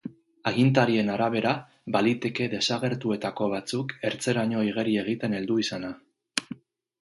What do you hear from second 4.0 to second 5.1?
ertzeraino igeri